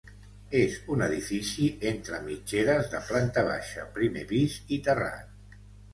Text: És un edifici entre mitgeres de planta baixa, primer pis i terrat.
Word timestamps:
És 0.59 0.77
un 0.93 1.03
edifici 1.07 1.67
entre 1.91 2.21
mitgeres 2.29 2.89
de 2.95 3.03
planta 3.11 3.47
baixa, 3.51 3.87
primer 3.99 4.25
pis 4.33 4.57
i 4.79 4.81
terrat. 4.89 5.61